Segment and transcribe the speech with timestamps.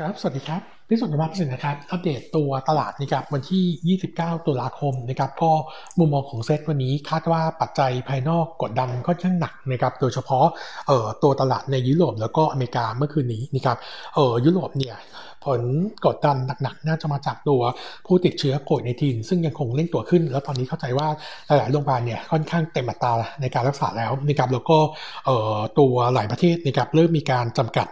[0.00, 5.52] ครับ สวัสดีครับ พิสุทธิ์มาสินนะครับ อัปเดตตัวตลาดนะครับวันที่ 29 ตุลาคมนะครับ ก็
[5.98, 10.46] มุมมองของเซตวันนี้คาดว่าปัจจัยภายนอกกดดันค่อนข้างหนักนะครับ โดยเฉพาะ
[10.88, 13.76] เอ่อตัวตลาดในยุโรปแล้วก็อเมริกาเมื่อคืนนี้นะครับ
[14.14, 14.96] เอ่อยุโรปเนี่ย
[15.44, 15.60] ผล
[16.06, 17.60] กดดันหนักๆ น่าจะมาจากตัว
[18.06, 21.08] ผู้ติดเชื้อโควิดในทีนซึ่งยังคงเล่นตัวขึ้น แล้วตอนนี้เข้าใจว่า
[21.46, 24.78] หลายๆโรงพยาบาลเนี่ยค่อนข้างเต็มอัตราในการรักษาแล้วนะครับแล้วก็
[25.26, 27.88] เอ่อตัวหลายประเทศนะครับเริ่มมีการจำกัด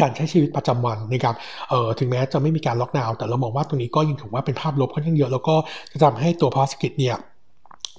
[0.00, 1.34] การใช้ชีวิตประจำวันนะครับ
[1.68, 5.54] เอ่อถึงแม้จะไม่มีการล็อกดาวน์แต่เรามองว่าตรงนี้ก็ยังถือว่าเป็นภาพลบค่อนข้างเยอะ แล้วก็
[5.92, 7.16] จะทำให้ตัวภาสกิจเนี่ย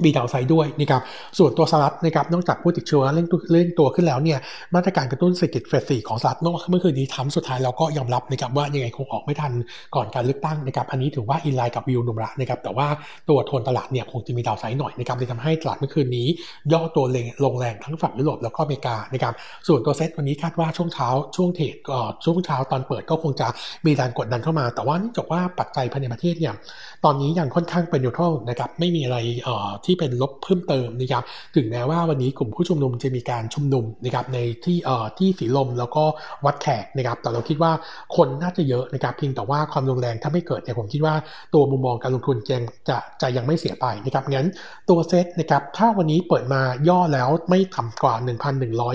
[0.03, 1.01] มีดาวไซด์ด้วยนะครับ
[1.37, 4.39] ส่วนตัวสหรัฐนะครับนอกจากผู้ติดเชื้อเร่งตัวเร่งตัวขึ้นแล้วเนี่ย
[4.75, 9.51] มาตรการกระตุ้นเศรษฐกิจ phase สี่ของสหรัฐเมื่อคืนนี้ทรัมป์สุดท้ายแล้วก็ยอมรับนะครับว่ายังไงคงออกไม่ทัน
[9.95, 12.87] ก่อนการเลือกตั้งนะครับอันนี้ถือว่า in line กับวิวนุมเรานะครับแต่ว่า
[13.29, 16.27] ตัวโทนตลาดเนี่ยคงจะมี downside หน่อยนะครับเลยทำให้ตลาดเมื่อคืนนี้
[16.71, 17.05] ย่อตัว
[17.45, 19.33] ลงแรงทั้งฝั่งยุโรปแล้วก็อเมริกานะครับ
[19.67, 21.75] ส่วนตัวเซ็ตวันนี้คาดว่าช่วงเช้าช่วงเทรด
[22.23, 23.47] ช่วงเช้าตอนเปิดก็คงจะ
[23.85, 26.53] มีแรงกดดันเข้ามา แต่ว่าเนื่องจากว่าปัจจัยภายในประเทศเนี่ย
[27.05, 29.17] ตอนนี้ยังค่อนข้างเป็นนิวทรัลนะครับไม่มีอะไร
[29.85, 31.23] ที่ที่เป็นลบเพิ่มเติมนะครับ
[31.55, 36.03] ถึงแม้ว่าวันนี้กลุ่มผู้ชุมนุมจะมีการชุมนุมนะครับในที่เอ่อที่สีลมแล้วก็
[36.45, 37.71] วัดแขกนะครับแต่เราคิดว่า
[38.15, 41.15] คนน่าจะเยอะนะครับเพียงแต่ว่าความรุนแรงถ้าไม่เกิดเนี่ยผมคิดว่า
[41.53, 42.57] ตัวมุมมองการลงทุนจะ
[42.89, 44.47] จะจะยังไม่เสียไปนะครับงั้น
[44.89, 48.15] ตัวเซ็ตนะครับถ้าวันนี้เปิดมาย่อแล้วไม่ต่ำกว่า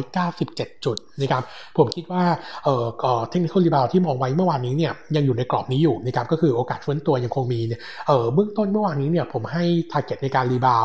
[0.03, 1.43] 1,197 จุดนะครับ
[1.79, 2.25] ผมคิดว่า
[2.65, 2.75] เอ่
[3.19, 10.84] อ technical rebound ที่มองไว้เมื่อวานนี้เนี่ยยังอยู่ในกรอบนี้อยู่นะครับก็คือโอกาสฟื้นตัวยังคงมีเนี่ยเอ่อเบื้องต้นเมื่อวานนี้เนี่ยผมให้ target ในการ rebound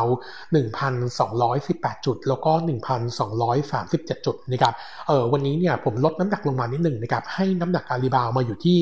[0.50, 2.52] 1,218 จุด แล้วก็
[3.18, 4.74] 1,237 จุดนะครับ
[5.08, 8.78] เออวันนี้เนี่ยผมลดน้ำหนักลงมานิดหนึ่งนะครับให้น้ำหนักการ rebound มาอยู่ที่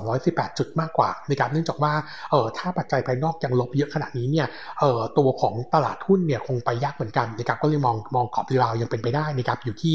[0.00, 1.92] 1,218 จุดมากกว่านะครับเนื่องจากว่า
[2.30, 4.46] เออถ้าปัจจัยภายนอกยังลบเยอะขนาดนี้เนี่ย
[4.80, 9.94] เออตัวของตลาดหุ้นเนี่ยคงไปยากเหมือนกันนะครับก็เลยมองมองกรอบ rebound ยังเป็นไปได้นะครับอยู่ที่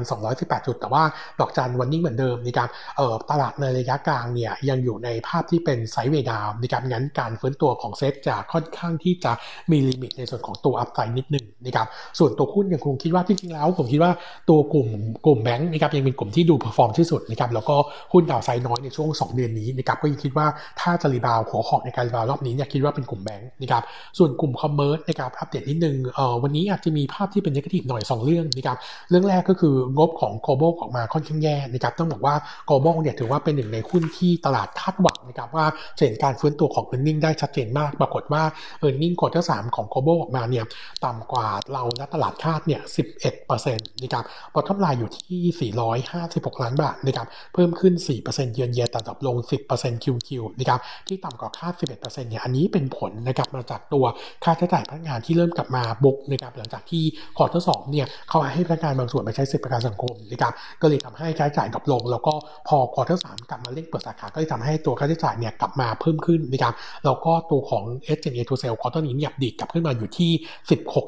[0.00, 1.02] 1,218 จุด แต่ว่า
[1.40, 9.32] ดอกจันวันนี้เหมือนเดิมนะครับเออตลาดในระยะกลางเนี่ยยังอยู่ในภาพที่เป็น sideway down นะครับงั้นการฟื้นตัวของเซตจะค่อนข้างที่จะ
[9.70, 11.86] มี limit ในส่วนของตัว upside นิดหนึ่งนะครับ
[12.18, 14.12] ส่วนตัวหุ้นยังคงคิดว่าจริงๆแล้ว ผมคิดว่า
[14.48, 14.88] ตัวกลุ่ม
[15.26, 17.76] กลุ่มแบงค์นะครับยังเป็นกลุ่มที่ดู perform ที่สุดนะครับแล้วก็
[18.12, 20.46] หุ้น downside น้อยในช่วง 2 เดือนนี้นะครับก็ยังคิดว่า
[20.80, 23.82] ถ้าจะ rebound หัวหอกในการ rebound รอบนี้เนี่ยคิดว่าเป็นกลุ่มแบงค์นะครับ
[24.18, 28.78] ส่วนกลุ่ม commerce นะครับอัปเดตนิดนึงเอ่อวันนี้อาจจะมีภาพที่เป็น negative หน่อย 2 เรื่องนะครับ
[29.10, 32.34] เรื่องแรกก็คืองบของ Global ออกมาค่อนข้างแย่นะครับต้องบอกว่า
[32.66, 35.66] Global เนี่ยถือว่าเป็นหนึ่งในหุ้นที่ตลาดคาดหวังนะครับว่า
[35.98, 38.42] จะเห็นการฟื้นตัวของ earning ได้ชัดเจนมากปรากฏว่า
[38.80, 40.64] earning quarter สามของ Global ออกมาเนี่ย
[41.04, 42.80] ต่ำกว่าเราและตลาดคาดเนี่ย
[43.26, 45.72] 11%นต์นะครับ bottom line อยู่ที่
[46.12, 54.04] 456ล้านบาทนะครับเพิ่มขึ้น4%เซ็นต์เยือนเยียแต่ดรอปลง10% QQ นต์คิวคิวนะครับที่ต่ำกว่าคาด11%เซ็นต์เนี่ยอันนี้เป็นผลนะครับมาจากตัว
[54.44, 57.02] ค่าใช้จ่ายพนักงานที่เริ่มกลับมา book นะครับหลังจากที่
[57.36, 60.52] quarter สองเนี่ยเขาให้พนักงานบางส่วนไปใช้สิทธิประกันสังคมนะครับ
[60.82, 62.34] ก็เลยทำให้ค่าใช้จ่าย drop ลง แล้วก็
[62.68, 66.74] พอ quarter สามกลับมาเร่งเปิดสาขาก็เลยทำให้ตัวค่าใช้จ่ายเนี่ยกลับมาเพิ่มขึ้นนะครับ
[67.04, 67.84] แล้วก็ตัวของ
[68.16, 70.30] S&A to sale ควอเตอร์นี้ดีดกลับขึ้นมาอยู่ที่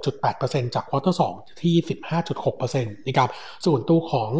[0.05, 1.23] 16.8%จากควอเตอร์ส
[1.63, 1.75] ที่
[2.41, 3.29] 15.6%นะครับ
[3.65, 4.33] ส่วนตัวของ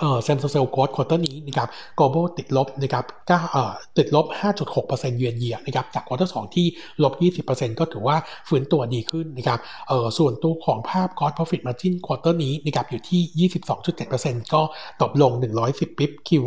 [0.00, 4.26] เอ่อ same store growth quarter นี้นะครับ Global ติดลบนะครับก้าเอ่อติดลบ
[4.72, 6.66] 5.6%เยือนเยียนะครับจากควอเตอร์สที่
[7.02, 7.12] ลบ
[7.48, 8.16] 20%ก็ถือว่า
[8.48, 9.58] ฟื้นตัวดีขึ้นนะครับ
[9.88, 13.50] เอ่อส่วนตัวของภาพ Cost Profit Margin ควอเตอร์นี้นะครับอยู่ที่
[13.98, 14.62] 22.7%ก็
[15.02, 15.32] ตกลง
[15.66, 16.44] 110 bip QQ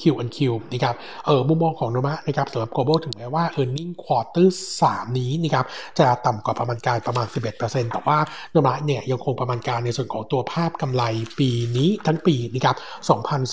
[0.00, 0.38] Q on Q
[0.72, 0.94] นะครับ
[1.26, 4.48] เออมุมมองของโนมะนะครับสำหรับ global ถึงแม้ว่า e a r n i n g quarter
[4.82, 5.64] 3 นี้นะครับ
[5.98, 7.26] จะต่ำกว่าประมาณการประมาณ
[7.60, 8.18] 11%แต่ว่า
[8.52, 11.02] โนมะเนี่ยยังคงประมาณการในส่วนของตัวภาพกำไร
[11.38, 12.76] ปีนี้ทั้งปีนะครับ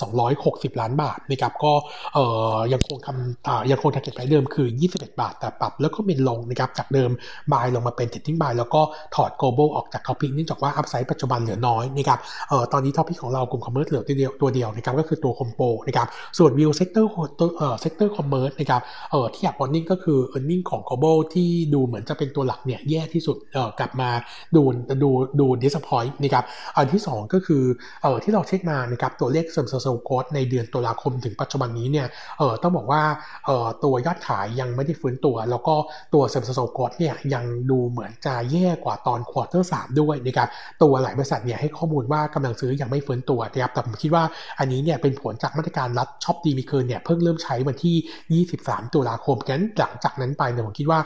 [0.02, 1.72] 2,260 ล้านบาทนะครับก็
[2.14, 2.18] เอ
[2.54, 7.10] อยังคงคำอ่ายังคง target ไว้เดิมคือ 21 บาท แต่ปรับแล้วก็เป็นลงนะครับจากเดิม
[7.52, 8.82] บายลงมาเป็น trading buy แล้วก็
[9.14, 12.18] ถอด global ออกจาก topic เนื่องจากว่า upside ปัจจุบันเหลือน้อยนะครับ
[12.48, 16.08] เออตอนนี้ top pick ของเรากลุ่ม commerce เหลือตัวเดียวตัวเดียวนะครับก็คือตัวโฮมโปรนะครับ
[16.38, 17.10] ส่วน view sector
[17.58, 24.10] เอ่อ sector commerce นะครับเอ่อที่อยาก warning ก็คือเออร์เน็งของ global ที่ดูเหมือนจะเป็นตัวหลักเนี่ยแย่ที่สุดเอ่อกลับมา
[24.56, 24.62] ดู
[25.02, 26.44] ดูดู disappoint นะครับ
[26.76, 27.62] อันที่ 2 ก็คือ
[28.02, 32.06] เอ่อที่เราเช็คมานะครับตัวเลข same store growth ในเดือนตุลาคมถึงปัจจุบันนี้เนี่ย
[32.38, 33.02] เอ่อต้องบอกว่า
[33.46, 35.74] เอ่อตัวยอดขายยังไม่ได้ฟื้นตัว แล้วก็
[36.14, 40.48] ตัว same store growth เนี่ยยังดูเหมือนจะแย่กว่าตอน quarter สามด้วยนะครับ
[40.82, 44.24] ตัวหลายบริษัทเนี่ยให้ข้อมูลว่ากำลังซื้อยังไม่ฟื้นตัวนะครับแต่ผมคิดว่า
[44.58, 51.00] อันนี้เนี่ยเป็นผลจากมาตรการรัฐช้อปดีมีคืนเนี่ยเพิ่งเริ่มใช้วันที่ 23 ตุลาคม งั้นหลังจากนั้นไปเนี่ยผมคิดว่า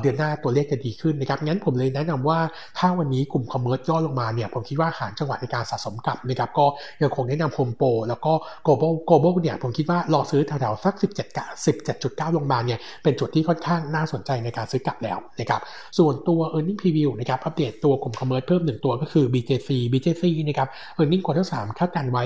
[0.00, 2.38] เดือนหน้าตัวเลขจะดีขึ้นนะครับ งั้นผมเลยแนะนำว่า
[2.78, 6.66] ถ้าวันนี้กลุ่ม commerce ย่อลงมาเนี่ยผมคิดว่าหาจังหวะในการสะสมกลับนะครับก็
[7.02, 8.32] ยังคงแนะนำโฮมโปรแล้วก็
[8.64, 15.60] Global Global เนี่ยผมคิดว่ารอซื้อแถวๆสัก 17 17.9 ลงมาเนี่ยเป็นจุดที่ค่อนข้างน่าสนใจในการซื้อกลับแล้วนะครับ
[15.98, 20.68] ส่วนตัว e a r n i n g Preview นะครับอัปเดตตัวกลุ่ม commerce เพิ่มหนึ่งตัวก็คือ BJC BJC นะครับ
[21.00, 22.22] earning quarter 3คาดการณ์ไว้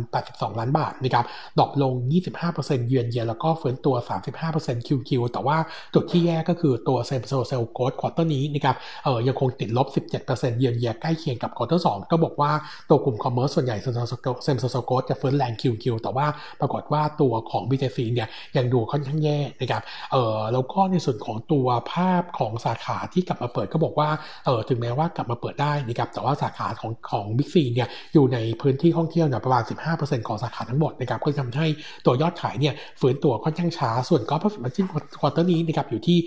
[0.00, 1.24] 1,082 ล้านบาทนะครับ
[1.58, 1.94] drop ลง
[2.42, 3.94] 25% year on year แล้วก็ฟื้นตัว
[4.42, 5.56] 35% QQ แต่ว่า
[5.94, 9.86] จุดที่แย่ก็คือตัว same store sale growth quarter นี้นะครับเออยังคงติดลบ
[10.26, 12.52] 17%เยือนเยียใกล้เคียงกับ quarter 2ก็บอกว่า
[12.90, 16.26] ตัวกลุ่ม commerce ส่วนใหญ่ same store sale growth จะฟื้นแรง QQ แต่ว่า
[16.60, 24.08] ปรากฏว่าตัวของ BJC เนี่ยยังดูค่อนข้างแย่นะครับเออแล้วก็ในส่วนของตัวภาพของสาขาที่กลับมาเปิดก็บอกว่า
[24.44, 29.62] เออถึงแม้ว่ากลับมาเปิดได้นะครับแต่ว่าสาขาของของบิ๊กซีเนี่ยอยู่ในพื้นที่ท่องเที่ยวเนี่ยประมาณ
[29.94, 31.68] 15%ของสาขาทั้งหมดนะครับก็ทำให้
[32.06, 34.86] ตัวยอดขายเนี่ยฟื้นตัวค่อนข้างช้า ส่วนก็ profit margin
[35.20, 36.18] ควอเตอร์นี้นะครับอยู่ที่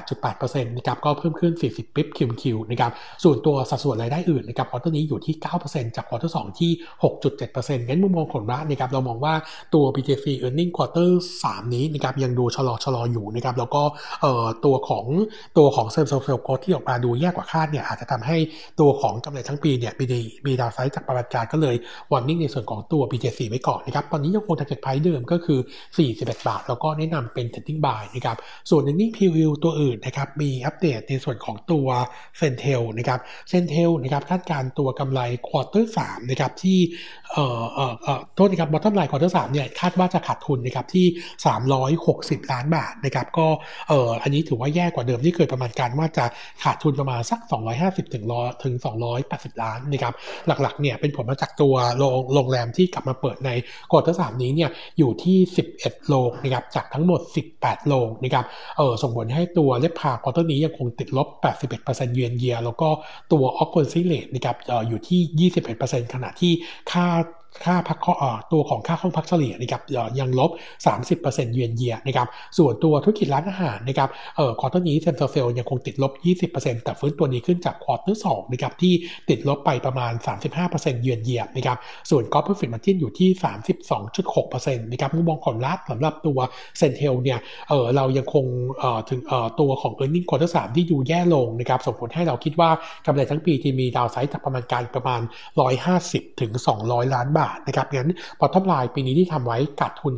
[0.00, 2.90] 18.8%นะครับก็เพิ่มขึ้น 40 bip QQ นะครับ
[3.24, 5.34] ส่วนตัวสัดส่วนรายได้อื่นนะครับ quarter นี้อยู่ที่
[5.66, 6.70] 9%จาก quarter 2ที่
[7.04, 9.34] 6.7%งั้นมุมมองของร้านนะครับเรามองว่า
[9.74, 11.10] ตัว BTC earning quarter
[11.42, 13.82] 3 นี้นะครับยังดูชะลอชะลออยู่นะครับแล้วก็
[14.22, 15.04] เอ่อตัวของ
[15.58, 18.36] ตัวของเซลล์เซลล์โคที่ออกมาดูแย่กว่าคาดเนี่ยอาจจะทำให้
[18.80, 20.04] ตัวของกำไรทั้งปีเนี่ยมี
[20.46, 21.76] มีดาวไซด์จากประมาณการก็เลย
[22.10, 25.60] วอร์นิ่งในส่วนของตัว BTC ไว้ก่อนนะครับตอนนี้ยังคง target price เดิมก็คือ
[26.04, 28.36] 41 บาท แล้วก็แนะนำเป็น trading buy นะครับ
[28.70, 31.86] ส่วน earning preview ตัวอื่นนะครับ มีอัปเดตในส่วนของตัว
[32.40, 33.20] Centel นะครับ
[33.50, 36.78] Centel นะครับคาดการตัวกำไร quarter 3นะครับที่
[37.32, 41.06] เอ่อเอ่อเอ่อโทษนะครับ bottom line quarter 3เนี่ยคาดว่าจะขาดทุนนะครับที่
[42.44, 43.46] 360 ล้านบาทนะครับก็
[43.88, 46.24] เอ่ออันนี้ถือว่าแย่กว่าเดิมที่เคยประมาณการว่าจะ
[46.62, 47.40] ขาดทุนประมาณสัก
[47.76, 48.24] 250ถึง
[48.64, 48.74] ถึง
[49.18, 50.14] 280 ล้านนะครับ
[50.46, 51.74] หลักๆเนี่ยเป็นผลมาจากตัว
[52.34, 53.50] โรงแรมที่กลับมาเปิดใน
[53.90, 55.38] ควอเตอร์สามนี้เนี่ยอยู่ที่
[55.74, 57.20] 11โรงนะครับจากทั้งหมด
[57.54, 58.44] 18โรงนะครับ
[58.76, 61.28] เออส่งผลให้ตัว RevPAR quarter นี้ยังคงติดลบ
[61.72, 62.88] 81%เยือนเยียแล้วก็
[63.32, 66.52] ตัว occupancy rate นะครับอออยู่ที่ 21%ขณะที่
[66.92, 67.06] ค่า
[67.64, 67.98] ค่าพัก
[68.52, 69.82] ตัวของค่าห้องพักเฉลี่ยนะครับ
[70.18, 70.50] ยังลบ
[71.02, 72.28] 30%เยือนเยียนะครับ
[72.58, 76.12] ส่วนตัวธุรกิจร้านอาหารนะครับเอ่อ quarter นี้ same store sale ยังคงติดลบ
[76.52, 78.92] 20%แต่ฟื้นตัวดีขึ้นจาก quarter สองนะครับที่
[79.28, 80.12] ติดลบไปประมาณ
[80.58, 81.78] 35%เยือนเยียนะครับ
[82.10, 83.28] ส่วน gross profit margin อยู่ที่
[84.06, 86.38] 32.6%นะครับมุมมองของเราสำหรับตัว
[86.78, 88.44] CENTEL เนี่ยเออเรายังคง
[88.78, 92.70] เอ่อถึงเอ่อตัวของ e a r n i n g ควอเตอร์สามที่ดูแย่ลงนะครับส่งผลให้เราคิดว่า
[93.06, 95.20] กำไรทั้งปีที่มี downside จากประมาณการประมาณ
[95.80, 96.52] 150ถึง
[96.84, 100.14] 200 ล้านบาทนะครับงั้น bottom line ปีนี้ที่ทำไว้ขาดทุน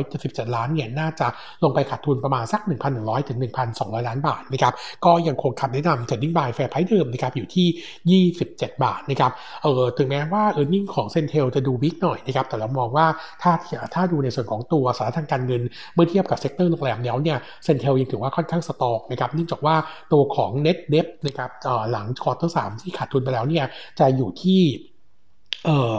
[0.00, 1.26] 977 ล้านเนี่ยน่าจะ
[1.64, 2.60] ลงไปขาดทุนประมาณสัก
[2.94, 3.38] 1,100 ถึง
[3.72, 4.72] 1,200 ล้านบาทนะครับ
[5.04, 9.32] ก็ยังคงคำแนะนำ trading buy fair price เดิมนะครับอยู่ที่ 27 บาทนะครับ
[9.62, 13.06] เออถึงแม้ว่า earning ของ CENTEL จะดู weak หน่อยนะครับแต่เรามองว่า
[13.42, 13.52] ถ้า
[13.94, 15.62] ถ้าดูในส่วนของตัวสถานะทางการเงิน
[15.94, 19.76] เมื่อเทียบกับ sector โรงแรมแล้วเนี่ย CENTEL ยังถือว่าค่อนข้าง strong นะครับเนื่องจากว่า
[20.12, 21.50] ตัวของ net debt นะครับ
[21.90, 23.64] หลัง quarter สามที่ขาดทุนไปแล้วเนี่ย
[23.98, 24.60] จะอยู่ที่
[25.64, 25.98] เอ่อ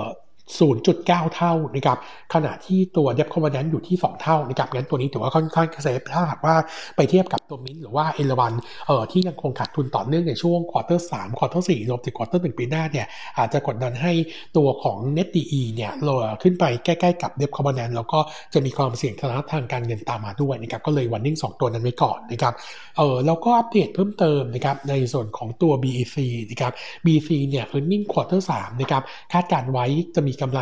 [0.60, 1.98] 0.9 เท่านะครับ
[2.34, 6.56] ขณะที่ตัวเดบคอม v น n อยู่ที่ 2 เท่านะครับงั้นตัวนี้ถือว่าค่อนข้าง safe ถ้าหากว่า
[6.96, 8.54] ไปเทียบกับตัวมินหรือว่า ERW
[8.88, 13.08] เอ่อที่ยังคงขาดทุนต่อเนื่องในช่วง quarter สาม quarter สี่รวมถึง quarter หนึ่งปีหน้าเนี่ย
[13.38, 14.14] อาจจะกดดันให้
[14.58, 18.20] ตัวของ net D/E เนี่ยลดขึ้นไปใกล้ๆกับเดบคอม v น n แล้วก็
[18.54, 19.14] จะมีความเสี่ยง
[19.52, 22.54] ทางการเงินตามมาด้วยนะครับก็เลย warning 2ตัวนั้นไว้ก่อนนะครับ
[22.98, 26.18] เออแล้วก็อัปเดตเพิ่มเติมนะครับในส่วนของตัว BEC
[26.50, 26.74] นะครับ
[27.06, 29.04] BEC เนี่ย earning quarter 3นะครับ
[29.34, 30.60] คาดการณ์ไว้จะมีกำไร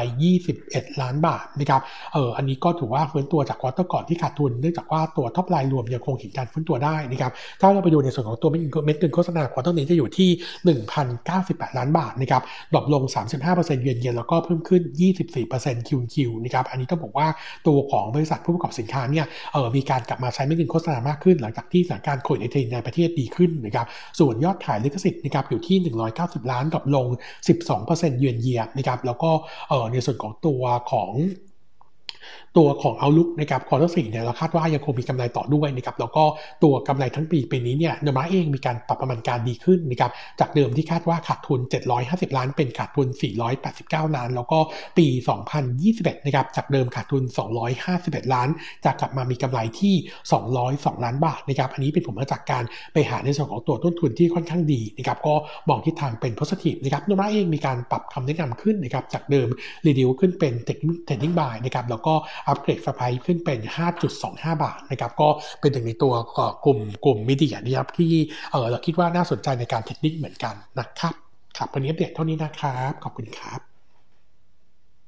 [0.49, 1.81] 21 ล้านบาทนะครับ
[2.13, 7.31] เอออันนี้ก็ถือว่าฟื้นตัวจาก quarter ก่อนที่ขาดทุน เนื่องจากว่าตัว top line รวมยังคงเห็นการฟื้นตัวได้นะครับ
[7.61, 8.57] ถ้าเราไปดูในส่วนของตัวเม็
[8.95, 10.29] ดเงินโฆษณา quarter นี้จะอยู่ที่
[11.07, 12.41] 1,098 ล้านบาทนะครับ
[12.73, 13.03] drop ลง
[13.43, 14.81] 35% year on year แล้วก็เพิ่มขึ้น
[15.35, 17.27] 24% QoQ นะครับ อันนี้ต้องบอกว่า
[17.67, 22.39] ตัวของบริษัทผู้ประกอบสินค้าเนี่ย เออมีการกลับมาใช้เม็ดเงินโฆษณามากขึ้น หลังจากที่สถานการณ์โควิด
[22.73, 23.85] ในประเทศดีขึ้นนะครับ
[24.19, 25.77] ส่วนยอดขายลิขสิทธิ์นะครับอยู่ที่
[26.15, 27.07] 190 ล้าน drop ลง
[27.63, 29.31] 12% year on year นะครับแล้วก็
[29.91, 31.11] ในส่วนของตัวของ
[32.57, 36.23] ตัวของ outlook นะครับ quarter สี่เนี่ยเราคาดว่ายังคงมีกำไรต่อด้วยนะครับแล้วก็
[36.63, 41.59] ตัวกำไรทั้งปีปีนี้เนี่ยนมาเองมีการปรับประมาณการดีขึ้นนะครับจากเดิมที่คาดว่าขาดทุน
[41.99, 43.07] 750 ล้าน เป็นขาดทุน
[43.61, 44.59] 489 ล้าน แล้วก็
[44.97, 45.07] ปี
[45.67, 47.23] 2021นะครับจากเดิมขาดทุน
[47.77, 48.49] 251 ล้าน
[48.85, 49.95] จะกลับมามีกำไรที่
[50.49, 55.35] 202 ล้านบาทนะครับอันนี้เป็นผลมาจากการไปหาในส่วนของตัวต้นทุนที่ค่อนข้างดีนะครับก็
[55.69, 59.47] มองทิศทางเป็นโพสิทีฟนะครับโนมาเองมีการปรับคำแนะนำขึ้นนะครับจากเดิม
[59.87, 60.77] รีดิวขึ้นเป็นเทค
[61.23, 62.13] นิคบายนะครับแล้วก็
[62.47, 63.59] อัปเกรดไฟขึ้นเป็น
[64.11, 65.27] 5.25 บาทนะครับก็
[65.59, 66.13] เป็นหนึ่งในตัว
[66.65, 68.11] กลุ่มกลุ่มมิเดียนะครับที่
[68.51, 71.13] เออเราคิดว่าน่าสนใจในการเทคนิคเหมือนกันนะครับ
[71.57, 73.72] ครับวันนี้เด็ดเท่านี้นะครับ ขอบคุณครับ